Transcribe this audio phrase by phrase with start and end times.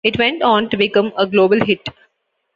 [0.03, 1.87] It went on to become a global hit.